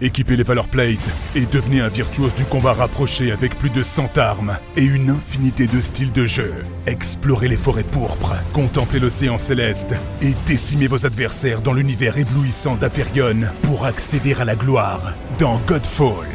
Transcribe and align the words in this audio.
Équipez 0.00 0.36
les 0.36 0.44
valeur 0.44 0.68
plates 0.68 1.10
et 1.34 1.44
devenez 1.46 1.80
un 1.80 1.88
virtuose 1.88 2.32
du 2.36 2.44
combat 2.44 2.72
rapproché 2.72 3.32
avec 3.32 3.58
plus 3.58 3.70
de 3.70 3.82
100 3.82 4.16
armes 4.16 4.56
et 4.76 4.84
une 4.84 5.10
infinité 5.10 5.66
de 5.66 5.80
styles 5.80 6.12
de 6.12 6.24
jeu. 6.24 6.54
Explorez 6.86 7.48
les 7.48 7.56
forêts 7.56 7.82
pourpres, 7.82 8.36
contemplez 8.52 9.00
l'océan 9.00 9.38
céleste 9.38 9.96
et 10.22 10.34
décimez 10.46 10.86
vos 10.86 11.04
adversaires 11.04 11.62
dans 11.62 11.72
l'univers 11.72 12.16
éblouissant 12.16 12.76
d'Aperion 12.76 13.40
pour 13.62 13.86
accéder 13.86 14.34
à 14.34 14.44
la 14.44 14.54
gloire 14.54 15.14
dans 15.40 15.58
Godfall. 15.66 16.28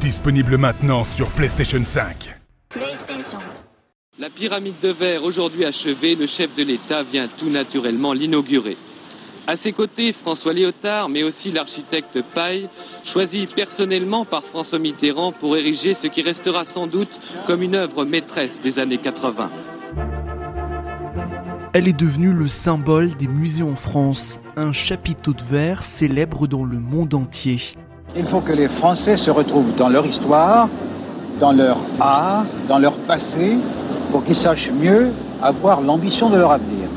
Disponible 0.00 0.56
maintenant 0.56 1.04
sur 1.04 1.28
PlayStation 1.28 1.84
5. 1.84 2.34
La 4.18 4.30
pyramide 4.30 4.80
de 4.82 4.92
verre 4.92 5.24
aujourd'hui 5.24 5.66
achevée, 5.66 6.14
le 6.14 6.26
chef 6.26 6.54
de 6.56 6.62
l'État 6.62 7.02
vient 7.02 7.28
tout 7.38 7.50
naturellement 7.50 8.14
l'inaugurer. 8.14 8.78
À 9.46 9.56
ses 9.56 9.72
côtés, 9.72 10.14
François 10.14 10.54
Léotard, 10.54 11.10
mais 11.10 11.22
aussi 11.22 11.52
l'architecte 11.52 12.18
Paille, 12.34 12.66
choisi 13.04 13.46
personnellement 13.54 14.24
par 14.24 14.42
François 14.44 14.78
Mitterrand 14.78 15.32
pour 15.32 15.54
ériger 15.54 15.92
ce 15.92 16.06
qui 16.06 16.22
restera 16.22 16.64
sans 16.64 16.86
doute 16.86 17.10
comme 17.46 17.60
une 17.60 17.74
œuvre 17.74 18.06
maîtresse 18.06 18.62
des 18.62 18.78
années 18.78 18.96
80. 18.96 19.50
Elle 21.74 21.88
est 21.88 21.98
devenue 21.98 22.32
le 22.32 22.46
symbole 22.46 23.14
des 23.16 23.28
musées 23.28 23.62
en 23.62 23.76
France, 23.76 24.40
un 24.56 24.72
chapiteau 24.72 25.34
de 25.34 25.42
verre 25.42 25.82
célèbre 25.82 26.46
dans 26.46 26.64
le 26.64 26.78
monde 26.78 27.12
entier. 27.12 27.58
Il 28.16 28.26
faut 28.28 28.40
que 28.40 28.52
les 28.52 28.68
Français 28.68 29.18
se 29.18 29.30
retrouvent 29.30 29.74
dans 29.76 29.90
leur 29.90 30.06
histoire, 30.06 30.70
dans 31.38 31.52
leur 31.52 31.82
art, 32.00 32.46
dans 32.66 32.78
leur 32.78 32.96
passé, 33.06 33.58
pour 34.10 34.24
qu'ils 34.24 34.36
sachent 34.36 34.70
mieux 34.70 35.12
avoir 35.42 35.82
l'ambition 35.82 36.30
de 36.30 36.36
leur 36.36 36.52
avenir. 36.52 36.88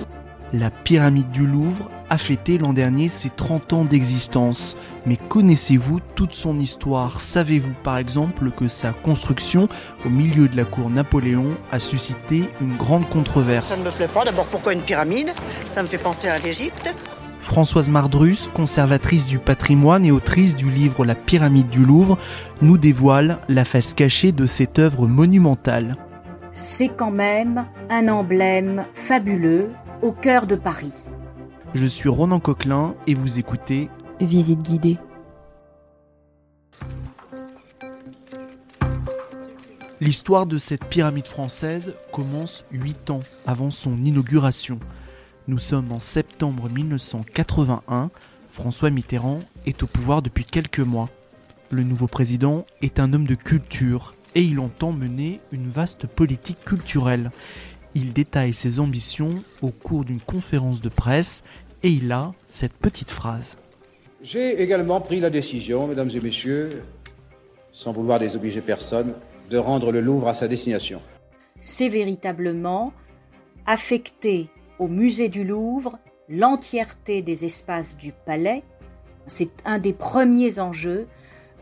La 0.53 0.69
pyramide 0.69 1.31
du 1.31 1.45
Louvre 1.45 1.89
a 2.09 2.17
fêté 2.17 2.57
l'an 2.57 2.73
dernier 2.73 3.07
ses 3.07 3.29
30 3.29 3.73
ans 3.73 3.85
d'existence. 3.85 4.75
Mais 5.05 5.17
connaissez-vous 5.17 5.99
toute 6.15 6.33
son 6.33 6.59
histoire? 6.59 7.21
Savez-vous 7.21 7.73
par 7.83 7.97
exemple 7.97 8.51
que 8.51 8.67
sa 8.67 8.93
construction 8.93 9.67
au 10.05 10.09
milieu 10.09 10.47
de 10.47 10.57
la 10.57 10.65
cour 10.65 10.89
Napoléon 10.89 11.57
a 11.71 11.79
suscité 11.79 12.49
une 12.61 12.77
grande 12.77 13.09
controverse? 13.09 13.67
Ça 13.67 13.77
ne 13.77 13.83
me 13.83 13.91
plaît 13.91 14.07
pas. 14.07 14.25
D'abord, 14.25 14.45
pourquoi 14.45 14.73
une 14.73 14.81
pyramide? 14.81 15.33
Ça 15.67 15.83
me 15.83 15.87
fait 15.87 15.97
penser 15.97 16.27
à 16.27 16.39
l'Égypte. 16.39 16.93
Françoise 17.39 17.89
Mardrus, 17.89 18.49
conservatrice 18.53 19.25
du 19.25 19.39
patrimoine 19.39 20.05
et 20.05 20.11
autrice 20.11 20.55
du 20.55 20.69
livre 20.69 21.05
La 21.05 21.15
pyramide 21.15 21.69
du 21.69 21.85
Louvre, 21.85 22.17
nous 22.61 22.77
dévoile 22.77 23.39
la 23.47 23.63
face 23.63 23.93
cachée 23.93 24.31
de 24.31 24.45
cette 24.45 24.79
œuvre 24.79 25.07
monumentale. 25.07 25.95
C'est 26.51 26.89
quand 26.89 27.11
même 27.11 27.65
un 27.89 28.07
emblème 28.07 28.85
fabuleux 28.93 29.71
au 30.01 30.11
cœur 30.11 30.47
de 30.47 30.55
Paris. 30.55 30.93
Je 31.79 31.85
suis 31.85 32.09
Ronan 32.09 32.39
Coquelin 32.39 32.95
et 33.05 33.13
vous 33.13 33.37
écoutez 33.37 33.87
Visite 34.19 34.63
guidée. 34.63 34.97
L'histoire 40.01 40.47
de 40.47 40.57
cette 40.57 40.85
pyramide 40.85 41.27
française 41.27 41.95
commence 42.11 42.65
8 42.71 43.11
ans 43.11 43.19
avant 43.45 43.69
son 43.69 44.01
inauguration. 44.01 44.79
Nous 45.47 45.59
sommes 45.59 45.91
en 45.91 45.99
septembre 45.99 46.67
1981. 46.67 48.09
François 48.49 48.89
Mitterrand 48.89 49.41
est 49.67 49.83
au 49.83 49.87
pouvoir 49.87 50.23
depuis 50.23 50.45
quelques 50.45 50.79
mois. 50.79 51.09
Le 51.69 51.83
nouveau 51.83 52.07
président 52.07 52.65
est 52.81 52.99
un 52.99 53.13
homme 53.13 53.27
de 53.27 53.35
culture 53.35 54.15
et 54.33 54.41
il 54.41 54.59
entend 54.59 54.93
mener 54.93 55.41
une 55.51 55.69
vaste 55.69 56.07
politique 56.07 56.65
culturelle. 56.65 57.29
Il 57.93 58.13
détaille 58.13 58.53
ses 58.53 58.79
ambitions 58.79 59.43
au 59.61 59.69
cours 59.69 60.05
d'une 60.05 60.19
conférence 60.19 60.81
de 60.81 60.89
presse 60.89 61.43
et 61.83 61.89
il 61.89 62.11
a 62.11 62.33
cette 62.47 62.73
petite 62.73 63.11
phrase. 63.11 63.57
J'ai 64.21 64.61
également 64.61 64.99
pris 64.99 65.19
la 65.19 65.29
décision, 65.29 65.87
mesdames 65.87 66.09
et 66.13 66.19
messieurs, 66.19 66.69
sans 67.71 67.91
vouloir 67.91 68.19
désobliger 68.19 68.61
personne, 68.61 69.13
de 69.49 69.57
rendre 69.57 69.91
le 69.91 70.01
Louvre 70.01 70.27
à 70.27 70.33
sa 70.33 70.47
destination. 70.47 71.01
C'est 71.59 71.89
véritablement 71.89 72.91
affecter 73.65 74.49
au 74.79 74.87
musée 74.87 75.29
du 75.29 75.43
Louvre 75.43 75.99
l'entièreté 76.29 77.21
des 77.21 77.45
espaces 77.45 77.95
du 77.97 78.11
palais. 78.11 78.63
C'est 79.25 79.49
un 79.65 79.79
des 79.79 79.93
premiers 79.93 80.59
enjeux 80.59 81.07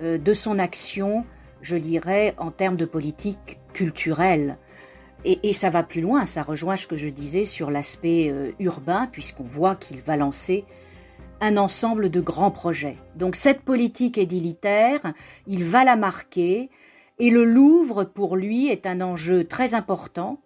euh, 0.01 0.17
de 0.17 0.33
son 0.33 0.59
action, 0.59 1.25
je 1.61 1.77
dirais, 1.77 2.33
en 2.37 2.51
termes 2.51 2.77
de 2.77 2.85
politique 2.85 3.59
culturelle. 3.73 4.57
Et, 5.27 5.53
ça 5.53 5.71
va 5.71 5.81
plus 5.81 6.01
loin, 6.01 6.27
ça 6.27 6.43
rejoint 6.43 6.75
ce 6.75 6.85
que 6.85 6.97
je 6.97 7.07
disais 7.09 7.45
sur 7.45 7.71
l'aspect 7.71 8.29
euh, 8.29 8.51
urbain, 8.59 9.09
puisqu'on 9.11 9.43
voit 9.43 9.75
qu'il 9.75 9.99
va 10.01 10.17
lancer 10.17 10.65
un 11.41 11.57
ensemble 11.57 12.11
de 12.11 12.21
grands 12.21 12.51
projets. 12.51 12.97
Donc 13.15 13.35
cette 13.35 13.61
politique 13.61 14.19
édilitaire, 14.19 14.99
il 15.47 15.63
va 15.63 15.83
la 15.83 15.95
marquer, 15.95 16.69
et 17.17 17.31
le 17.31 17.43
Louvre, 17.43 18.03
pour 18.03 18.35
lui, 18.35 18.67
est 18.67 18.85
un 18.85 19.01
enjeu 19.01 19.45
très 19.45 19.73
important, 19.73 20.39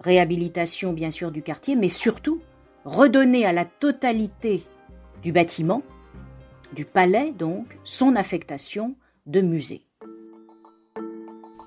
réhabilitation 0.00 0.92
bien 0.92 1.10
sûr 1.10 1.30
du 1.30 1.40
quartier, 1.40 1.74
mais 1.74 1.88
surtout 1.88 2.42
redonner 2.84 3.46
à 3.46 3.54
la 3.54 3.64
totalité 3.64 4.62
du 5.22 5.32
bâtiment, 5.32 5.80
du 6.74 6.84
palais 6.84 7.32
donc, 7.32 7.78
son 7.84 8.16
affectation 8.16 8.88
de 9.26 9.40
musée 9.40 9.82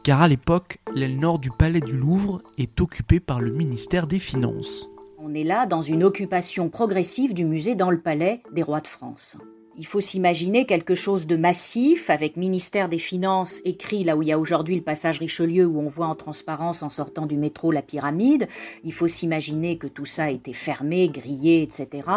car 0.04 0.22
à 0.22 0.28
l'époque, 0.28 0.80
l'aile 0.94 1.18
nord 1.18 1.40
du 1.40 1.50
palais 1.50 1.80
du 1.80 1.96
Louvre 1.96 2.42
est 2.58 2.82
occupée 2.82 3.22
par 3.22 3.40
le 3.40 3.52
ministère 3.52 4.06
des 4.06 4.20
Finances. 4.20 4.90
On 5.18 5.34
est 5.34 5.44
là 5.44 5.66
dans 5.66 5.82
une 5.82 6.04
occupation 6.04 6.70
progressive 6.70 7.34
du 7.34 7.46
musée 7.46 7.76
dans 7.76 7.90
le 7.90 8.02
palais 8.02 8.44
des 8.52 8.64
rois 8.64 8.82
de 8.82 8.88
France. 8.88 9.38
Il 9.76 9.88
faut 9.88 10.02
s'imaginer 10.02 10.66
quelque 10.66 10.94
chose 10.94 11.26
de 11.26 11.38
massif 11.38 12.10
avec 12.10 12.36
ministère 12.36 12.90
des 12.90 13.00
Finances 13.00 13.62
écrit 13.64 14.04
là 14.04 14.18
où 14.18 14.22
il 14.22 14.28
y 14.28 14.34
a 14.34 14.38
aujourd'hui 14.38 14.76
le 14.76 14.84
passage 14.84 15.20
Richelieu 15.20 15.66
où 15.66 15.80
on 15.80 15.88
voit 15.88 16.08
en 16.08 16.16
transparence 16.16 16.84
en 16.84 16.90
sortant 16.90 17.26
du 17.26 17.38
métro 17.38 17.72
la 17.72 17.82
pyramide. 17.82 18.48
Il 18.84 18.94
faut 18.94 19.08
s'imaginer 19.08 19.78
que 19.78 19.88
tout 19.88 20.06
ça 20.06 20.30
était 20.30 20.54
fermé, 20.54 21.08
grillé, 21.08 21.64
etc. 21.64 22.08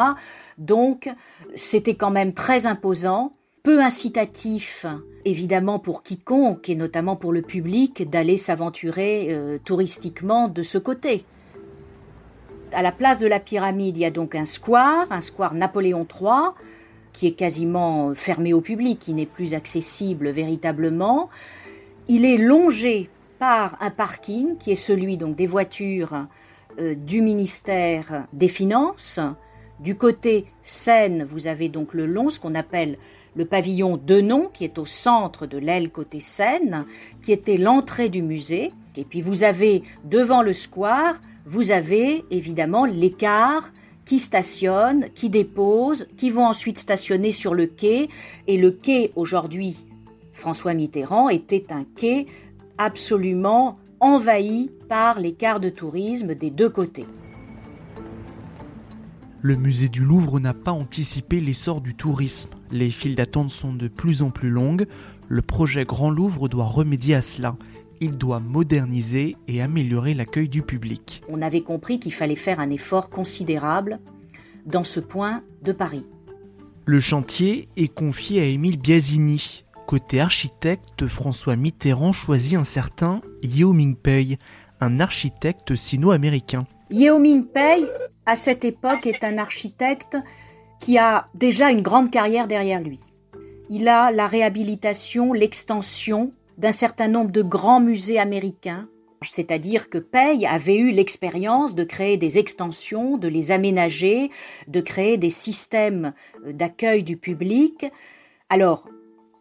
Donc 0.58 1.08
c'était 1.54 1.94
quand 1.94 2.10
même 2.10 2.34
très 2.34 2.66
imposant 2.66 3.32
peu 3.66 3.82
incitatif, 3.82 4.86
évidemment 5.24 5.80
pour 5.80 6.04
quiconque 6.04 6.68
et 6.68 6.76
notamment 6.76 7.16
pour 7.16 7.32
le 7.32 7.42
public, 7.42 8.08
d'aller 8.08 8.36
s'aventurer 8.36 9.26
euh, 9.30 9.58
touristiquement 9.58 10.46
de 10.46 10.62
ce 10.62 10.78
côté. 10.78 11.24
À 12.70 12.80
la 12.80 12.92
place 12.92 13.18
de 13.18 13.26
la 13.26 13.40
pyramide, 13.40 13.96
il 13.96 14.02
y 14.02 14.04
a 14.04 14.12
donc 14.12 14.36
un 14.36 14.44
square, 14.44 15.10
un 15.10 15.20
square 15.20 15.54
Napoléon 15.54 16.06
III, 16.08 16.52
qui 17.12 17.26
est 17.26 17.32
quasiment 17.32 18.14
fermé 18.14 18.52
au 18.52 18.60
public, 18.60 19.00
qui 19.00 19.14
n'est 19.14 19.26
plus 19.26 19.54
accessible 19.54 20.28
véritablement. 20.28 21.28
Il 22.06 22.24
est 22.24 22.38
longé 22.38 23.10
par 23.40 23.76
un 23.80 23.90
parking 23.90 24.58
qui 24.58 24.70
est 24.70 24.76
celui 24.76 25.16
donc 25.16 25.34
des 25.34 25.48
voitures 25.48 26.28
euh, 26.78 26.94
du 26.94 27.20
ministère 27.20 28.28
des 28.32 28.46
Finances. 28.46 29.18
Du 29.80 29.96
côté 29.96 30.46
Seine, 30.62 31.24
vous 31.24 31.48
avez 31.48 31.68
donc 31.68 31.94
le 31.94 32.06
long, 32.06 32.30
ce 32.30 32.38
qu'on 32.38 32.54
appelle 32.54 32.96
le 33.36 33.44
pavillon 33.44 33.96
Denon, 33.98 34.48
qui 34.52 34.64
est 34.64 34.78
au 34.78 34.84
centre 34.84 35.46
de 35.46 35.58
l'aile 35.58 35.90
côté 35.90 36.20
Seine, 36.20 36.86
qui 37.22 37.32
était 37.32 37.58
l'entrée 37.58 38.08
du 38.08 38.22
musée. 38.22 38.72
Et 38.96 39.04
puis 39.04 39.20
vous 39.20 39.44
avez 39.44 39.82
devant 40.04 40.42
le 40.42 40.52
square, 40.52 41.20
vous 41.44 41.70
avez 41.70 42.24
évidemment 42.30 42.86
les 42.86 43.12
cars 43.12 43.70
qui 44.06 44.18
stationnent, 44.18 45.06
qui 45.14 45.28
déposent, 45.28 46.08
qui 46.16 46.30
vont 46.30 46.46
ensuite 46.46 46.78
stationner 46.78 47.30
sur 47.30 47.54
le 47.54 47.66
quai. 47.66 48.08
Et 48.46 48.56
le 48.56 48.70
quai 48.70 49.12
aujourd'hui, 49.16 49.76
François 50.32 50.74
Mitterrand, 50.74 51.28
était 51.28 51.72
un 51.72 51.84
quai 51.96 52.26
absolument 52.78 53.78
envahi 54.00 54.70
par 54.88 55.20
les 55.20 55.32
cars 55.32 55.60
de 55.60 55.68
tourisme 55.68 56.34
des 56.34 56.50
deux 56.50 56.68
côtés. 56.68 57.06
Le 59.42 59.56
musée 59.56 59.88
du 59.88 60.04
Louvre 60.04 60.40
n'a 60.40 60.54
pas 60.54 60.72
anticipé 60.72 61.40
l'essor 61.40 61.80
du 61.80 61.94
tourisme. 61.94 62.50
Les 62.70 62.90
files 62.90 63.14
d'attente 63.14 63.50
sont 63.50 63.72
de 63.72 63.86
plus 63.86 64.22
en 64.22 64.30
plus 64.30 64.50
longues. 64.50 64.86
Le 65.28 65.42
projet 65.42 65.84
Grand 65.84 66.10
Louvre 66.10 66.48
doit 66.48 66.64
remédier 66.64 67.14
à 67.14 67.20
cela. 67.20 67.56
Il 68.00 68.18
doit 68.18 68.40
moderniser 68.40 69.36
et 69.46 69.62
améliorer 69.62 70.14
l'accueil 70.14 70.48
du 70.48 70.62
public. 70.62 71.22
On 71.28 71.42
avait 71.42 71.62
compris 71.62 71.98
qu'il 71.98 72.12
fallait 72.12 72.34
faire 72.34 72.60
un 72.60 72.70
effort 72.70 73.10
considérable 73.10 74.00
dans 74.64 74.84
ce 74.84 75.00
point 75.00 75.42
de 75.62 75.72
Paris. 75.72 76.06
Le 76.84 77.00
chantier 77.00 77.68
est 77.76 77.92
confié 77.92 78.40
à 78.40 78.44
Émile 78.44 78.78
Biasini. 78.78 79.64
Côté 79.86 80.20
architecte, 80.20 81.06
François 81.06 81.56
Mitterrand 81.56 82.12
choisit 82.12 82.58
un 82.58 82.64
certain 82.64 83.20
Yeo 83.42 83.72
Ming-pei, 83.72 84.38
un 84.80 84.98
architecte 84.98 85.74
sino-américain. 85.74 86.64
Yeo 86.90 87.18
Ming-pei 87.18 87.86
à 88.26 88.36
cette 88.36 88.64
époque, 88.64 89.06
est 89.06 89.24
un 89.24 89.38
architecte 89.38 90.16
qui 90.80 90.98
a 90.98 91.28
déjà 91.34 91.70
une 91.70 91.82
grande 91.82 92.10
carrière 92.10 92.46
derrière 92.46 92.80
lui. 92.80 93.00
Il 93.70 93.88
a 93.88 94.10
la 94.10 94.26
réhabilitation, 94.26 95.32
l'extension 95.32 96.32
d'un 96.58 96.72
certain 96.72 97.08
nombre 97.08 97.30
de 97.30 97.42
grands 97.42 97.80
musées 97.80 98.18
américains, 98.18 98.88
c'est-à-dire 99.22 99.88
que 99.88 99.98
Pei 99.98 100.46
avait 100.46 100.76
eu 100.76 100.90
l'expérience 100.90 101.74
de 101.74 101.84
créer 101.84 102.16
des 102.16 102.38
extensions, 102.38 103.16
de 103.16 103.28
les 103.28 103.50
aménager, 103.50 104.30
de 104.68 104.80
créer 104.80 105.16
des 105.16 105.30
systèmes 105.30 106.12
d'accueil 106.44 107.02
du 107.02 107.16
public. 107.16 107.86
Alors, 108.50 108.88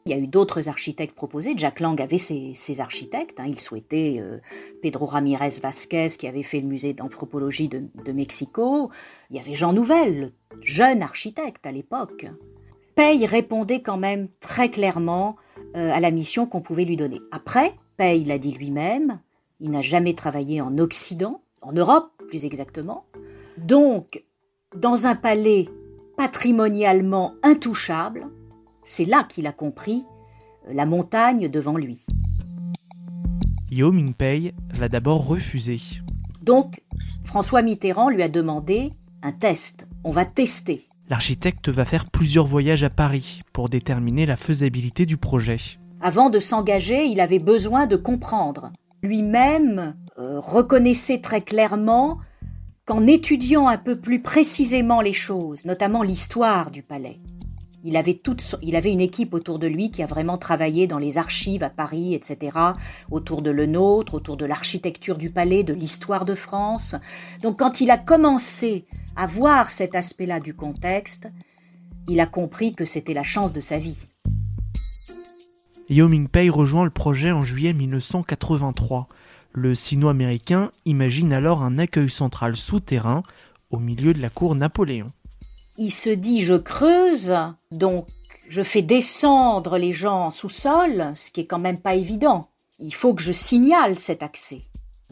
Il 0.08 0.12
y 0.12 0.14
a 0.14 0.20
eu 0.20 0.28
d'autres 0.28 0.70
architectes 0.70 1.16
proposés. 1.16 1.56
Jack 1.58 1.80
Lang 1.80 2.00
avait 2.00 2.20
ses, 2.20 2.80
architectes. 2.80 3.40
Hein. 3.40 3.46
Il 3.48 3.60
souhaitait 3.60 4.18
euh, 4.20 4.38
Pedro 4.84 5.08
Ramirez 5.08 5.60
Vasquez, 5.64 6.10
qui 6.10 6.28
avait 6.28 6.44
fait 6.44 6.60
le 6.60 6.68
musée 6.68 6.94
d'anthropologie 6.94 7.70
de, 7.70 8.12
Mexico. 8.12 8.92
Il 9.32 9.36
y 9.36 9.40
avait 9.40 9.56
Jean 9.56 9.74
Nouvel, 9.74 10.32
jeune 10.62 11.02
architecte 11.02 11.66
à 11.66 11.72
l'époque. 11.72 12.28
Pey 12.94 13.26
répondait 13.26 13.82
quand 13.82 13.98
même 13.98 14.28
très 14.40 14.70
clairement 14.70 15.38
euh, 15.76 15.92
à 15.92 16.00
la 16.00 16.12
mission 16.12 16.46
qu'on 16.46 16.62
pouvait 16.62 16.86
lui 16.86 16.98
donner. 16.98 17.20
Après, 17.32 17.74
Pey 17.98 18.26
l'a 18.26 18.38
dit 18.38 18.52
lui-même, 18.52 19.20
il 19.60 19.72
n'a 19.72 19.82
jamais 19.82 20.14
travaillé 20.14 20.62
en 20.62 20.78
Occident, 20.78 21.42
en 21.64 21.72
Europe 21.72 22.12
plus 22.28 22.46
exactement. 22.46 23.08
Donc, 23.58 24.24
dans 24.78 25.08
un 25.08 25.16
palais 25.16 25.68
patrimonialement 26.16 27.34
intouchable, 27.42 28.28
c'est 28.86 29.04
là 29.04 29.26
qu'il 29.28 29.48
a 29.48 29.52
compris 29.52 30.06
euh, 30.70 30.74
la 30.74 30.86
montagne 30.86 31.50
devant 31.50 31.76
lui. 31.76 32.06
Yeo 33.70 33.92
Ming-pei 33.92 34.54
va 34.76 34.88
d'abord 34.88 35.28
refuser. 35.28 35.82
Donc, 36.44 36.82
François 37.26 37.64
Mitterrand 37.64 38.10
lui 38.10 38.22
a 38.22 38.30
demandé 38.30 38.94
un 39.24 39.32
test. 39.34 39.88
On 40.04 40.12
va 40.12 40.24
tester. 40.24 40.88
L'architecte 41.10 41.70
va 41.70 41.84
faire 41.84 42.06
plusieurs 42.06 42.48
voyages 42.48 42.84
à 42.84 42.90
Paris 42.90 43.42
pour 43.52 43.70
déterminer 43.70 44.26
la 44.26 44.38
faisabilité 44.38 45.06
du 45.06 45.18
projet. 45.18 45.58
Avant 46.00 46.30
de 46.30 46.40
s'engager, 46.40 47.06
il 47.06 47.20
avait 47.20 47.40
besoin 47.40 47.88
de 47.88 47.96
comprendre. 47.96 48.72
Lui-même 49.02 49.96
euh, 50.20 50.40
reconnaissait 50.40 51.20
très 51.20 51.42
clairement 51.42 52.20
qu'en 52.86 53.08
étudiant 53.08 53.68
un 53.68 53.78
peu 53.78 54.00
plus 54.00 54.22
précisément 54.22 55.02
les 55.02 55.14
choses, 55.14 55.66
notamment 55.66 56.04
l'histoire 56.04 56.70
du 56.70 56.84
palais, 56.84 57.18
il 57.86 57.96
avait, 58.76 58.92
une 58.92 59.02
équipe 59.02 59.34
autour 59.34 59.60
de 59.60 59.68
lui 59.68 59.92
qui 59.92 60.02
a 60.02 60.08
vraiment 60.08 60.38
travaillé 60.38 60.88
dans 60.88 60.98
les 60.98 61.20
archives 61.20 61.62
à 61.62 61.70
Paris, 61.70 62.16
etc., 62.16 62.58
autour 63.12 63.44
de 63.44 63.52
le 63.52 63.68
nôtre, 63.68 64.16
autour 64.16 64.38
de 64.38 64.46
l'architecture 64.46 65.18
du 65.18 65.30
palais, 65.30 65.64
de 65.64 65.74
l'histoire 65.74 66.26
de 66.26 66.34
France. 66.34 66.96
Donc 67.44 67.60
quand 67.60 67.82
il 67.82 67.92
a 67.92 67.98
commencé 67.98 68.86
à 69.16 69.28
voir 69.28 69.70
cet 69.70 69.94
aspect-là 69.94 70.40
du 70.40 70.56
contexte, 70.56 71.30
il 72.08 72.20
a 72.20 72.26
compris 72.26 72.74
que 72.74 72.86
c'était 72.86 73.14
la 73.14 73.24
chance 73.24 73.54
de 73.54 73.62
sa 73.62 73.78
vie. 73.78 74.08
Yeo 75.88 76.08
Ming-pei 76.08 76.50
rejoint 76.50 76.86
le 76.86 76.90
projet 76.90 77.32
en 77.32 77.44
juillet 77.44 77.74
1983. 77.74 79.08
Le 79.54 79.76
sino-américain 79.76 80.72
imagine 80.86 81.32
alors 81.32 81.62
un 81.62 81.78
accueil 81.78 82.10
central 82.10 82.56
souterrain 82.56 83.22
au 83.70 83.78
milieu 83.78 84.14
de 84.14 84.22
la 84.22 84.30
cour 84.30 84.56
Napoléon 84.56 85.08
il 85.78 85.92
se 85.92 86.10
dit 86.10 86.42
je 86.42 86.56
creuse, 86.56 87.34
donc 87.72 88.08
je 88.48 88.64
fais 88.64 88.82
descendre 88.82 89.78
les 89.78 89.94
gens 89.94 90.26
en 90.26 90.30
sous-sol, 90.30 91.12
ce 91.16 91.32
qui 91.32 91.42
est 91.42 91.46
quand 91.46 91.60
même 91.60 91.80
pas 91.80 91.96
évident. 91.96 92.50
Il 92.80 92.94
faut 92.94 93.14
que 93.14 93.22
je 93.22 93.32
signale 93.32 93.98
cet 93.98 94.24
accès. 94.24 94.64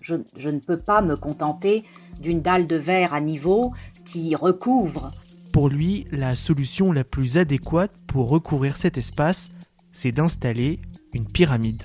Je, 0.01 0.15
je 0.35 0.49
ne 0.49 0.59
peux 0.59 0.79
pas 0.79 1.01
me 1.01 1.15
contenter 1.15 1.83
d'une 2.19 2.41
dalle 2.41 2.67
de 2.67 2.75
verre 2.75 3.13
à 3.13 3.21
niveau 3.21 3.73
qui 4.05 4.35
recouvre. 4.35 5.11
Pour 5.53 5.69
lui, 5.69 6.07
la 6.11 6.35
solution 6.35 6.91
la 6.91 7.03
plus 7.03 7.37
adéquate 7.37 7.91
pour 8.07 8.29
recouvrir 8.29 8.75
cet 8.75 8.97
espace, 8.97 9.51
c'est 9.93 10.11
d'installer 10.11 10.79
une 11.13 11.25
pyramide. 11.25 11.83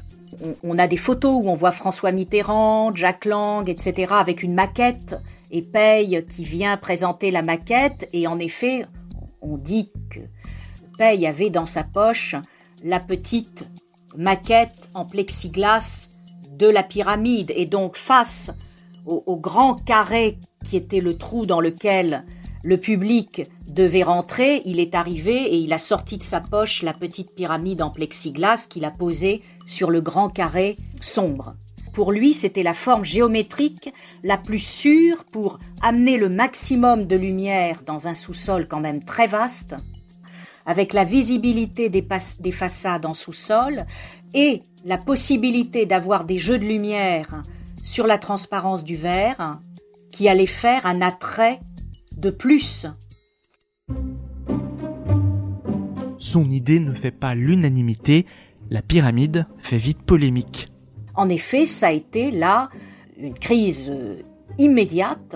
On, 0.63 0.79
a 0.79 0.87
des 0.87 0.97
photos 0.97 1.33
où 1.43 1.49
on 1.49 1.55
voit 1.55 1.73
François 1.73 2.13
Mitterrand, 2.13 2.95
Jack 2.95 3.25
Lang, 3.25 3.69
etc., 3.69 4.13
avec 4.17 4.43
une 4.43 4.55
maquette 4.55 5.17
et 5.50 5.62
Paye 5.62 6.25
qui 6.29 6.45
vient 6.45 6.77
présenter 6.77 7.31
la 7.31 7.43
maquette 7.43 8.09
et 8.12 8.27
en 8.27 8.39
effet, 8.39 8.87
on 9.41 9.56
dit 9.56 9.91
que 10.11 10.21
Paye 10.99 11.27
avait 11.27 11.50
dans 11.50 11.67
sa 11.67 11.85
poche 11.85 12.35
la 12.85 13.00
petite 13.00 13.69
maquette 14.17 14.91
en 14.95 15.05
plexiglas 15.05 16.11
de 16.53 16.67
la 16.67 16.83
pyramide 16.83 17.53
et 17.55 17.67
donc 17.67 17.97
face 17.97 18.50
au, 19.06 19.37
grand 19.37 19.75
carré 19.75 20.39
qui 20.65 20.77
était 20.77 21.00
le 21.00 21.17
trou 21.17 21.47
dans 21.47 21.61
lequel 21.61 22.25
le 22.62 22.77
public 22.77 23.49
devait 23.67 24.03
rentrer, 24.03 24.61
il 24.67 24.81
est 24.81 24.94
arrivé 24.94 25.35
et 25.35 25.56
il 25.56 25.73
a 25.73 25.79
sorti 25.79 26.19
de 26.19 26.23
sa 26.23 26.41
poche 26.41 26.83
la 26.83 26.93
petite 26.93 27.35
pyramide 27.35 27.81
en 27.81 27.91
plexiglas 27.91 28.67
qu'il 28.69 28.85
a 28.85 28.91
posée 28.91 29.43
sur 29.65 29.91
le 29.91 30.01
grand 30.01 30.29
carré 30.29 30.77
sombre. 31.01 31.55
Pour 31.93 32.12
lui, 32.12 32.35
c'était 32.35 32.62
la 32.62 32.75
forme 32.75 33.05
géométrique 33.05 33.93
la 34.23 34.37
plus 34.37 34.58
sûre 34.58 35.25
pour 35.25 35.58
amener 35.82 36.17
le 36.17 36.29
maximum 36.29 37.06
de 37.06 37.17
lumière 37.17 37.82
dans 37.85 38.08
un 38.08 38.14
sous-sol 38.14 38.67
quand 38.69 38.81
même 38.81 39.02
très 39.02 39.26
vaste, 39.26 39.75
avec 40.67 40.93
la 40.93 41.05
visibilité 41.05 41.88
des, 41.88 42.06
des 42.40 42.52
façades 42.52 43.06
en 43.06 43.14
sous-sol 43.14 43.85
et 44.35 44.62
la 44.85 44.99
possibilité 44.99 45.87
d'avoir 45.87 46.25
des 46.25 46.38
jeux 46.38 46.58
de 46.58 46.67
lumière 46.67 47.43
sur 47.82 48.06
la 48.06 48.19
transparence 48.19 48.84
du 48.84 48.96
verre 48.96 49.58
qui 50.11 50.29
allait 50.29 50.46
faire 50.46 50.87
un 50.87 51.00
attrait 51.00 51.61
de 52.17 52.31
plus. 52.31 52.87
Son 56.19 56.50
idée 56.50 56.81
ne 56.81 56.93
fait 56.93 57.12
pas 57.12 57.34
l'unanimité, 57.34 58.26
la 58.70 58.82
pyramide 58.82 59.46
fait 59.61 59.79
vite 59.79 60.02
polémique. 60.02 60.69
En 61.19 61.29
effet, 61.31 61.67
ça 61.67 61.88
a 61.88 61.91
été 61.91 62.31
là 62.31 62.69
une 63.19 63.35
crise 63.35 63.91
euh, 63.93 64.23
immédiate, 64.56 65.35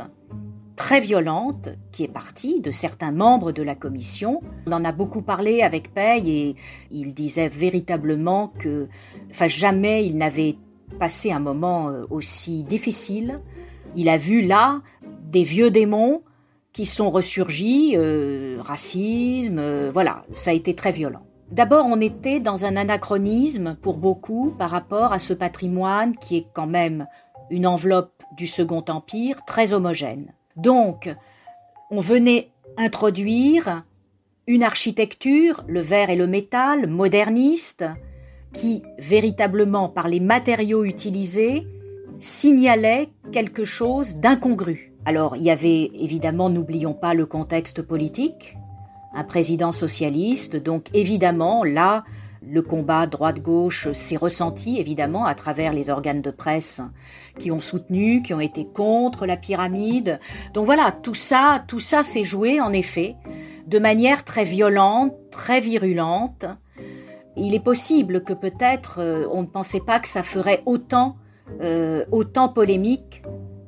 très 0.77 1.01
violente, 1.01 1.71
qui 1.91 2.05
est 2.05 2.13
partie 2.13 2.61
de 2.61 2.71
certains 2.71 3.11
membres 3.11 3.51
de 3.51 3.65
la 3.65 3.75
commission. 3.75 4.41
On 4.69 4.73
en 4.73 4.85
a 4.85 4.93
beaucoup 4.93 5.23
parlé 5.23 5.61
avec 5.61 5.93
Pey 5.93 6.23
et 6.25 6.57
il 6.93 7.15
disait 7.15 7.49
véritablement 7.49 8.53
que, 8.61 8.87
enfin, 9.29 9.49
jamais 9.49 10.07
il 10.07 10.19
n'avait 10.19 10.55
passé 11.01 11.33
un 11.33 11.41
moment 11.41 11.89
euh, 11.89 12.05
aussi 12.11 12.63
difficile. 12.63 13.41
Il 13.97 14.09
a 14.09 14.19
vu 14.19 14.41
là 14.41 14.83
des 15.33 15.43
vieux 15.43 15.73
démons 15.73 16.23
qui 16.73 16.87
sont 16.87 17.11
ressurgis, 17.11 17.95
euh, 17.97 18.59
racisme, 18.61 19.91
voilà, 19.91 20.25
ça 20.33 20.53
a 20.53 20.55
été 20.55 20.77
très 20.77 20.93
violent. 20.93 21.27
D'abord, 21.53 21.85
on 21.85 22.01
était 22.01 22.41
dans 22.41 22.65
un 22.65 22.77
anachronisme 22.77 23.77
pour 23.83 23.99
beaucoup 23.99 24.55
par 24.57 24.71
rapport 24.71 25.13
à 25.13 25.19
ce 25.19 25.35
patrimoine 25.35 26.17
qui 26.17 26.39
est 26.39 26.47
quand 26.55 26.67
même 26.67 27.07
une 27.51 27.67
enveloppe 27.67 28.23
du 28.39 28.47
Second 28.47 28.83
Empire 28.89 29.45
très 29.45 29.75
homogène. 29.75 30.33
Donc, 30.57 31.15
on 31.91 32.01
venait 32.01 32.49
introduire 32.79 33.85
une 34.47 34.63
architecture, 34.63 35.63
le 35.69 35.81
verre 35.81 36.09
et 36.09 36.17
le 36.17 36.27
métal, 36.27 36.87
moderniste, 36.87 37.85
qui, 38.55 38.83
véritablement, 38.99 39.91
par 39.91 40.09
les 40.09 40.21
matériaux 40.21 40.85
utilisés, 40.85 41.67
signalait 42.17 43.11
quelque 43.31 43.65
chose 43.65 44.17
d'incongru. 44.17 44.95
Alors, 45.05 45.37
il 45.37 45.43
y 45.43 45.51
avait 45.51 45.91
évidemment, 45.93 46.49
n'oublions 46.49 46.95
pas 46.95 47.13
le 47.13 47.27
contexte 47.27 47.83
politique, 47.83 48.57
un 49.15 49.25
président 49.25 49.73
socialiste. 49.73 50.57
Donc 50.57 50.87
évidemment, 50.95 51.65
là, 51.65 52.05
le 52.47 52.63
combat 52.63 53.07
droite-gauche 53.07 53.93
s'est 53.93 54.17
ressenti 54.17 54.79
évidemment 54.79 55.25
à 55.27 55.35
travers 55.35 55.73
les 55.73 55.91
organes 55.91 56.23
de 56.23 56.31
presse 56.31 56.83
qui 57.39 57.51
ont 57.51 57.61
soutenu, 57.61 58.23
qui 58.23 58.35
ont 58.35 58.41
été 58.41 58.67
contre 58.67 59.27
la 59.27 59.37
pyramide. 59.37 60.19
Donc 60.55 60.67
voilà, 60.67 60.91
tout 60.91 61.15
ça, 61.15 61.65
tout 61.69 61.79
ça 61.79 62.03
s'est 62.03 62.25
joué 62.25 62.61
en 62.61 62.73
effet 62.73 63.17
de 63.67 63.79
manière 63.79 64.25
très 64.25 64.45
violente, 64.45 65.15
très 65.31 65.61
virulente. 65.61 66.47
Il 67.37 67.55
est 67.55 67.65
possible 67.65 68.25
que 68.25 68.33
peut-être 68.33 69.01
euh, 69.01 69.27
on 69.33 69.43
ne 69.43 69.47
pensait 69.47 69.81
pas 69.81 69.99
que 69.99 70.09
ça 70.09 70.23
ferait 70.23 70.63
autant, 70.67 71.17
euh, 71.61 72.05
autant 72.11 72.49
polémique 72.49 73.23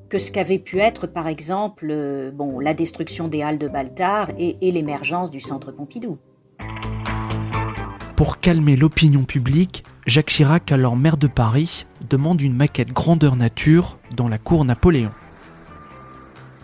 que 0.09 0.19
ce 0.19 0.33
qu'avait 0.33 0.59
pu 0.59 0.79
être, 0.79 1.07
par 1.07 1.29
exemple, 1.29 1.89
euh, 1.91 2.31
bon, 2.31 2.59
la 2.61 2.75
destruction 2.75 3.29
des 3.29 3.43
Halles 3.43 3.59
de 3.59 3.69
Baltard 3.69 4.31
et, 4.39 4.57
et 4.61 4.71
l'émergence 4.71 5.31
du 5.31 5.41
Centre 5.41 5.73
Pompidou. 5.73 6.19
Pour 8.17 8.39
calmer 8.39 8.77
l'opinion 8.77 9.25
publique, 9.25 9.85
Jacques 10.07 10.29
Chirac, 10.29 10.71
alors 10.71 10.97
maire 10.97 11.17
de 11.17 11.27
Paris, 11.27 11.87
demande 12.09 12.41
une 12.41 12.55
maquette 12.55 12.93
grandeur 12.93 13.35
nature 13.37 13.99
dans 14.15 14.29
la 14.29 14.39
cour 14.39 14.65
Napoléon. 14.65 15.11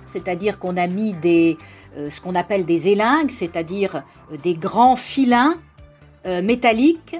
C'est-à-dire 0.05 0.59
qu'on 0.59 0.77
a 0.77 0.87
mis 0.87 1.13
des, 1.15 1.57
euh, 1.97 2.11
ce 2.11 2.21
qu'on 2.21 2.35
appelle 2.35 2.65
des 2.65 2.89
élingues, 2.89 3.31
c'est-à-dire 3.31 4.05
euh, 4.33 4.37
des 4.43 4.55
grands 4.55 4.97
filins 4.97 5.55
métalliques 6.43 7.17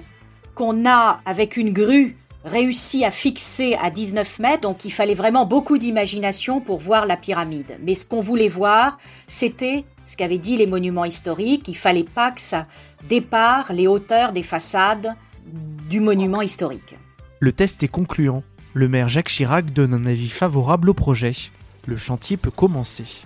qu'on 0.55 0.85
a 0.85 1.21
avec 1.25 1.57
une 1.57 1.73
grue 1.73 2.19
réussi 2.45 3.05
à 3.05 3.11
fixer 3.11 3.77
à 3.83 3.91
19 3.91 4.39
mètres, 4.39 4.63
donc 4.63 4.85
il 4.85 4.91
fallait 4.91 5.15
vraiment 5.15 5.47
beaucoup 5.47 5.79
d'imagination 5.79 6.61
pour 6.61 6.79
voir 6.79 7.07
la 7.07 7.17
pyramide. 7.17 7.79
Mais 7.83 7.95
ce 7.95 8.07
qu'on 8.07 8.21
voulait 8.21 8.49
voir, 8.49 8.99
c'était 9.27 9.85
ce 10.05 10.17
qu'avaient 10.17 10.39
dit 10.39 10.57
les 10.57 10.67
monuments 10.67 11.05
historiques, 11.05 11.69
il 11.69 11.77
fallait 11.77 12.05
pas 12.05 12.31
que 12.33 12.41
ça 12.41 12.67
dépare 13.09 13.73
les 13.73 13.87
hauteurs 13.87 14.33
des 14.33 14.43
façades 14.43 15.15
du 15.89 16.01
monument 16.01 16.43
historique. 16.43 16.97
Le 17.39 17.53
test 17.53 17.83
est 17.83 17.89
concluant. 17.89 18.43
Le 18.75 18.89
maire 18.89 19.09
Jacques 19.09 19.29
Chirac 19.29 19.73
donne 19.73 19.95
un 19.95 20.07
avis 20.07 20.29
favorable 20.29 20.91
au 20.91 20.95
projet. 20.95 21.33
Le 21.87 21.97
chantier 21.97 22.37
peut 22.37 22.51
commencer. 22.51 23.25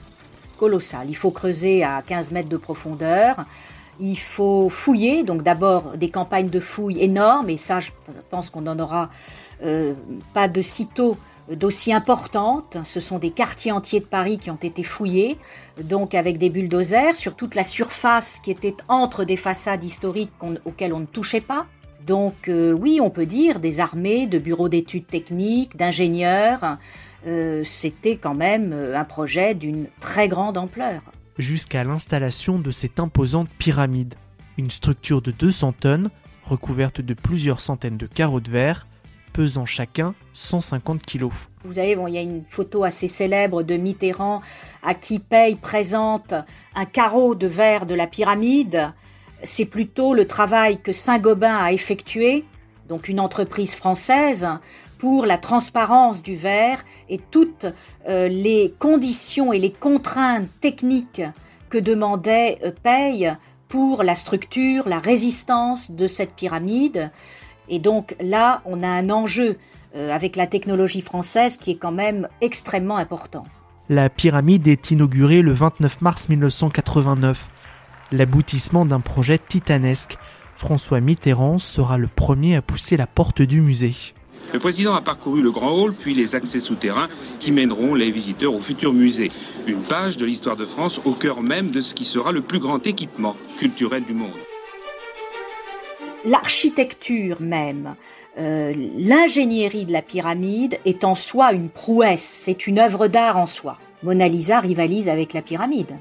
Colossal. 0.59 1.07
Il 1.09 1.17
faut 1.17 1.31
creuser 1.31 1.85
à 1.85 2.03
15 2.03 2.31
mètres 2.31 2.49
de 2.49 2.57
profondeur. 2.57 3.45
Il 4.01 4.19
faut 4.19 4.69
fouiller, 4.69 5.23
donc 5.23 5.43
d'abord 5.43 5.97
des 5.97 6.11
campagnes 6.11 6.49
de 6.49 6.61
fouilles 6.61 7.01
énormes, 7.01 7.49
et 7.51 7.57
ça 7.57 7.81
je 7.81 7.93
pense 8.31 8.51
qu'on 8.51 8.63
n'en 8.63 8.79
aura 8.79 9.11
euh, 9.63 9.95
pas 10.33 10.49
de 10.49 10.63
sitôt 10.63 11.17
d'aussi 11.51 11.93
importantes. 11.93 12.79
Ce 12.85 13.01
sont 13.01 13.19
des 13.19 13.31
quartiers 13.31 13.71
entiers 13.71 14.01
de 14.01 14.07
Paris 14.07 14.39
qui 14.39 14.51
ont 14.51 14.59
été 14.61 14.83
fouillés, 14.83 15.39
donc 15.83 16.15
avec 16.15 16.39
des 16.39 16.51
bulldozers 16.51 17.15
sur 17.15 17.37
toute 17.37 17.55
la 17.55 17.65
surface 17.65 18.39
qui 18.39 18.51
était 18.51 18.75
entre 18.89 19.25
des 19.25 19.37
façades 19.37 19.85
historiques 19.85 20.33
auxquelles 20.65 20.93
on 20.95 21.01
ne 21.01 21.07
touchait 21.07 21.41
pas. 21.43 21.67
Donc 22.07 22.49
euh, 22.49 22.73
oui, 22.73 22.99
on 23.01 23.11
peut 23.11 23.27
dire 23.27 23.61
des 23.61 23.81
armées, 23.81 24.27
de 24.27 24.39
bureaux 24.39 24.69
d'études 24.69 25.07
techniques, 25.07 25.77
d'ingénieurs. 25.77 26.79
Euh, 27.27 27.63
c'était 27.65 28.17
quand 28.17 28.35
même 28.35 28.73
un 28.73 29.05
projet 29.05 29.55
d'une 29.55 29.87
très 30.01 30.29
grande 30.29 30.59
ampleur. 30.59 31.01
Jusqu'à 31.39 31.83
l'installation 31.83 32.61
de 32.61 32.71
cette 32.71 33.01
imposante 33.01 33.49
pyramide, 33.59 34.15
une 34.57 34.71
structure 34.71 35.21
de 35.21 35.33
200 35.33 35.73
tonnes, 35.73 36.11
recouverte 36.45 37.01
de 37.01 37.13
plusieurs 37.13 37.59
centaines 37.59 37.97
de 37.97 38.07
carreaux 38.07 38.39
de 38.39 38.51
verre, 38.51 38.87
pesant 39.33 39.67
chacun 39.67 40.15
150 40.33 41.03
kilos. 41.03 41.33
Vous 41.65 41.73
savez, 41.73 41.97
bon, 41.97 42.07
il 42.07 42.15
y 42.15 42.19
a 42.19 42.23
une 42.23 42.45
photo 42.47 42.85
assez 42.85 43.09
célèbre 43.09 43.65
de 43.65 43.75
Mitterrand 43.77 44.43
à 44.85 44.95
qui 44.95 45.19
Paye 45.19 45.57
présente 45.57 46.35
un 46.77 46.85
carreau 46.85 47.35
de 47.35 47.49
verre 47.49 47.87
de 47.87 47.95
la 47.95 48.07
pyramide. 48.07 48.93
C'est 49.43 49.65
plutôt 49.65 50.15
le 50.15 50.29
travail 50.29 50.81
que 50.81 50.93
Saint-Gobain 50.93 51.57
a 51.57 51.73
effectué, 51.73 52.45
donc 52.89 53.09
une 53.09 53.19
entreprise 53.19 53.75
française, 53.75 54.47
pour 55.05 55.27
la 55.27 55.37
transparence 55.37 56.23
du 56.23 56.35
verre 56.35 56.83
et 57.11 57.21
toutes 57.31 57.67
euh, 58.09 58.27
les 58.27 58.75
conditions 58.79 59.53
et 59.53 59.59
les 59.59 59.71
contraintes 59.71 60.49
techniques 60.63 61.21
que 61.69 61.77
demandait 61.77 62.57
euh, 62.65 62.73
Paye 62.83 63.37
pour 63.69 64.03
la 64.03 64.15
structure, 64.15 64.89
la 64.89 64.99
résistance 64.99 65.91
de 65.91 66.07
cette 66.07 66.33
pyramide. 66.33 67.11
Et 67.69 67.81
donc 67.81 68.17
là, 68.19 68.63
on 68.65 68.83
a 68.83 68.89
un 68.89 69.11
enjeu 69.11 69.59
euh, 69.95 70.11
avec 70.11 70.37
la 70.37 70.47
technologie 70.47 71.03
française 71.03 71.59
qui 71.59 71.73
est 71.73 71.77
quand 71.77 71.93
même 71.93 72.27
extrêmement 72.41 72.97
important. 72.97 73.45
La 73.91 74.09
pyramide 74.09 74.67
est 74.69 74.91
inaugurée 74.91 75.43
le 75.43 75.53
29 75.53 76.01
mars 76.01 76.31
1989, 76.31 77.51
l'aboutissement 78.11 78.87
d'un 78.87 79.01
projet 79.01 79.37
titanesque. 79.37 80.17
François 80.57 81.01
Mitterrand 81.01 81.59
sera 81.59 81.99
le 81.99 82.09
premier 82.09 82.57
à 82.57 82.63
pousser 82.63 82.97
la 82.97 83.07
porte 83.07 83.43
du 83.43 83.61
musée. 83.61 84.15
Le 84.55 84.61
président 84.61 84.95
a 84.95 85.03
parcouru 85.03 85.43
le 85.43 85.51
grand 85.51 85.73
hall, 85.73 85.95
puis 85.95 86.15
les 86.15 86.35
accès 86.35 86.61
souterrains 86.61 87.09
qui 87.41 87.51
mèneront 87.51 87.95
les 87.95 88.11
visiteurs 88.11 88.55
au 88.55 88.61
futur 88.61 88.93
musée. 88.93 89.31
Une 89.67 89.83
page 89.83 90.17
de 90.17 90.25
l'histoire 90.25 90.57
de 90.57 90.65
France 90.65 91.01
au 91.05 91.15
cœur 91.15 91.43
même 91.43 91.73
de 91.73 91.81
ce 91.81 91.93
qui 91.93 92.05
sera 92.05 92.31
le 92.33 92.41
plus 92.41 92.61
grand 92.61 92.87
équipement 92.87 93.35
culturel 93.59 94.05
du 94.05 94.15
monde 94.15 94.31
l'architecture 96.25 97.41
même, 97.41 97.97
euh, 98.39 98.73
l'ingénierie 98.97 99.85
de 99.85 99.93
la 99.93 100.03
pyramide 100.03 100.79
est 100.85 101.05
en 101.05 101.15
soi 101.15 101.53
une 101.53 101.69
prouesse, 101.69 102.23
c'est 102.23 102.67
une 102.67 102.79
œuvre 102.79 103.09
d'art 103.09 103.37
en 103.37 103.45
soi. 103.47 103.77
Mona 104.03 104.27
Lisa 104.29 104.61
rivalise 104.61 105.09
avec 105.09 105.33
la 105.33 105.43
pyramide. 105.43 105.95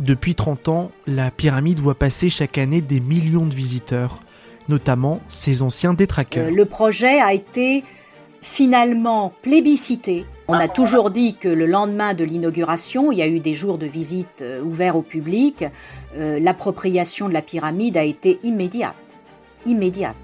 Depuis 0.00 0.34
30 0.34 0.68
ans, 0.68 0.90
la 1.06 1.30
pyramide 1.30 1.80
voit 1.80 1.94
passer 1.94 2.28
chaque 2.28 2.58
année 2.58 2.80
des 2.80 3.00
millions 3.00 3.46
de 3.46 3.54
visiteurs, 3.54 4.20
notamment 4.68 5.20
ses 5.28 5.62
anciens 5.62 5.94
détraqueurs. 5.94 6.48
Euh, 6.48 6.50
le 6.50 6.64
projet 6.64 7.20
a 7.20 7.32
été 7.32 7.84
finalement 8.40 9.32
plébiscité. 9.42 10.26
On 10.46 10.54
a 10.54 10.68
toujours 10.68 11.10
dit 11.10 11.34
que 11.34 11.48
le 11.48 11.66
lendemain 11.66 12.14
de 12.14 12.24
l'inauguration, 12.24 13.12
il 13.12 13.18
y 13.18 13.22
a 13.22 13.26
eu 13.26 13.40
des 13.40 13.54
jours 13.54 13.76
de 13.76 13.86
visite 13.86 14.40
euh, 14.40 14.62
ouverts 14.62 14.96
au 14.96 15.02
public, 15.02 15.64
l'appropriation 16.16 17.28
de 17.28 17.34
la 17.34 17.42
pyramide 17.42 17.96
a 17.96 18.02
été 18.02 18.40
immédiate 18.42 19.08
immédiate. 19.66 20.16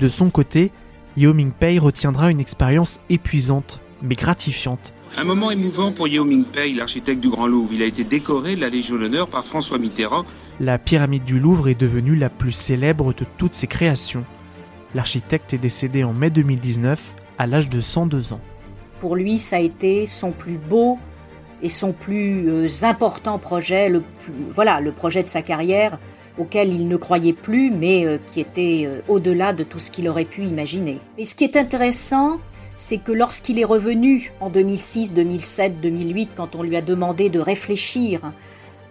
De 0.00 0.08
son 0.08 0.30
côté, 0.30 0.72
Yeo 1.16 1.32
Ming-pei 1.32 1.78
retiendra 1.78 2.30
une 2.30 2.40
expérience 2.40 3.00
épuisante, 3.10 3.80
mais 4.02 4.16
gratifiante. 4.16 4.92
Un 5.16 5.24
moment 5.24 5.50
émouvant 5.52 5.92
pour 5.92 6.08
Yeo 6.08 6.24
Ming-pei, 6.24 6.72
l'architecte 6.72 7.20
du 7.20 7.28
Grand 7.28 7.46
Louvre. 7.46 7.72
Il 7.72 7.82
a 7.82 7.86
été 7.86 8.02
décoré 8.02 8.56
de 8.56 8.60
la 8.60 8.68
Légion 8.68 8.98
d'honneur 8.98 9.28
par 9.28 9.46
François 9.46 9.78
Mitterrand. 9.78 10.24
La 10.60 10.78
pyramide 10.78 11.24
du 11.24 11.40
Louvre 11.40 11.68
est 11.68 11.74
devenue 11.74 12.14
la 12.14 12.28
plus 12.28 12.52
célèbre 12.52 13.12
de 13.12 13.24
toutes 13.38 13.54
ses 13.54 13.66
créations. 13.66 14.24
L'architecte 14.94 15.52
est 15.52 15.58
décédé 15.58 16.04
en 16.04 16.12
mai 16.12 16.30
2019 16.30 17.14
à 17.38 17.48
l'âge 17.48 17.68
de 17.68 17.80
102 17.80 18.32
ans. 18.32 18.40
Pour 19.00 19.16
lui, 19.16 19.38
ça 19.38 19.56
a 19.56 19.58
été 19.58 20.06
son 20.06 20.30
plus 20.30 20.56
beau 20.58 20.98
et 21.60 21.68
son 21.68 21.92
plus 21.92 22.48
euh, 22.48 22.68
important 22.82 23.40
projet, 23.40 23.88
le 23.88 24.04
voilà, 24.50 24.80
le 24.80 24.92
projet 24.92 25.24
de 25.24 25.28
sa 25.28 25.42
carrière 25.42 25.98
auquel 26.38 26.72
il 26.72 26.86
ne 26.86 26.96
croyait 26.96 27.32
plus, 27.32 27.70
mais 27.72 28.06
euh, 28.06 28.18
qui 28.24 28.38
était 28.38 28.84
euh, 28.86 29.00
au-delà 29.08 29.52
de 29.52 29.64
tout 29.64 29.80
ce 29.80 29.90
qu'il 29.90 30.08
aurait 30.08 30.24
pu 30.24 30.44
imaginer. 30.44 31.00
Et 31.18 31.24
ce 31.24 31.34
qui 31.34 31.42
est 31.42 31.56
intéressant, 31.56 32.38
c'est 32.76 32.98
que 32.98 33.12
lorsqu'il 33.12 33.58
est 33.58 33.64
revenu 33.64 34.32
en 34.40 34.50
2006, 34.50 35.14
2007, 35.14 35.80
2008, 35.80 36.30
quand 36.36 36.54
on 36.54 36.62
lui 36.62 36.76
a 36.76 36.82
demandé 36.82 37.28
de 37.28 37.40
réfléchir 37.40 38.20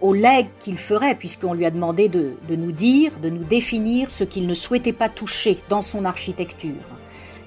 au 0.04 0.12
legs 0.12 0.48
qu'il 0.60 0.76
ferait, 0.76 1.14
puisqu'on 1.14 1.54
lui 1.54 1.64
a 1.64 1.70
demandé 1.70 2.08
de, 2.08 2.34
nous 2.50 2.72
dire, 2.72 3.12
de 3.22 3.30
nous 3.30 3.42
définir 3.42 4.10
ce 4.10 4.22
qu'il 4.22 4.46
ne 4.46 4.52
souhaitait 4.54 4.92
pas 4.92 5.08
toucher 5.08 5.56
dans 5.70 5.80
son 5.80 6.04
architecture. 6.04 6.84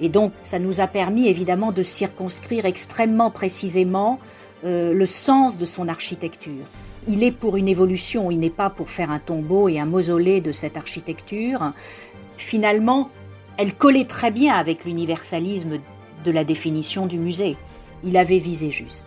Et 0.02 0.10
donc, 0.10 0.34
ça 0.42 0.58
nous 0.58 0.82
a 0.82 0.88
permis 0.88 1.28
évidemment 1.28 1.72
de 1.72 1.84
circonscrire 1.84 2.66
extrêmement 2.66 3.30
précisément 3.30 4.20
euh, 4.64 4.92
le 4.92 5.06
sens 5.06 5.60
de 5.60 5.66
son 5.66 5.88
architecture 5.88 6.66
il 7.08 7.24
est 7.24 7.32
pour 7.32 7.58
une 7.58 7.68
évolution, 7.68 8.32
il 8.32 8.40
n'est 8.40 8.50
pas 8.50 8.70
pour 8.70 8.90
faire 8.90 9.12
un 9.12 9.20
tombeau 9.20 9.70
et 9.70 9.80
un 9.80 9.86
mausolée 9.86 10.42
de 10.42 10.52
cette 10.52 10.78
architecture. 10.78 11.72
Finalement, 12.36 13.10
elle 13.58 13.74
collait 13.74 14.06
très 14.06 14.32
bien 14.32 14.56
avec 14.56 14.86
l'universalisme 14.86 15.80
de 16.26 16.32
la 16.32 16.44
définition 16.44 17.06
du 17.06 17.18
musée. 17.18 17.56
Il 18.04 18.18
avait 18.18 18.40
visé 18.40 18.72
juste. 18.72 19.07